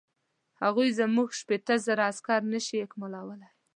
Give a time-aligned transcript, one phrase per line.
[0.61, 3.51] هغوی زموږ شپېته زره عسکر نه شي اکمالولای.